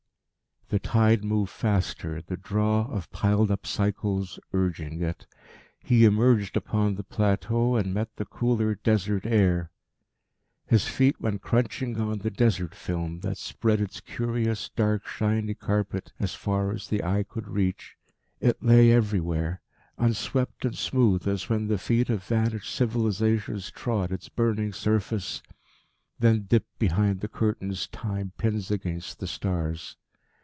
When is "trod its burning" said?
23.71-24.71